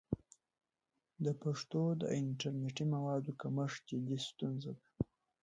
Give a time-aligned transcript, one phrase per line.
[1.25, 4.85] د پښتو د انټرنیټي موادو کمښت جدي ستونزه ده.